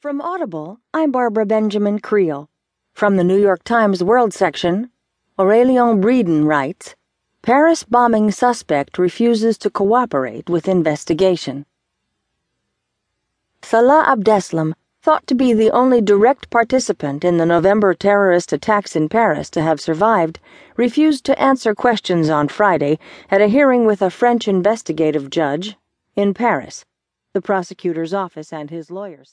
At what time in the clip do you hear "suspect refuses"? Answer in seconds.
8.30-9.58